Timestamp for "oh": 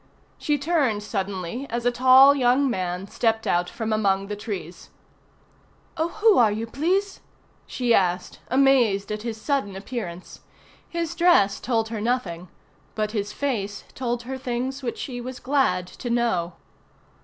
5.95-6.07